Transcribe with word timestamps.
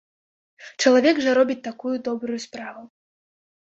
Чалавек 0.85 1.21
жа 1.27 1.31
робіць 1.41 1.61
такую 1.71 1.95
добрую 2.11 2.39
справу. 2.51 2.81